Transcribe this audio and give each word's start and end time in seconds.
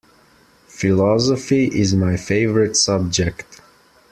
Philosophy 0.67 1.67
is 1.67 1.93
my 1.93 2.17
favorite 2.17 2.75
subject. 2.75 3.61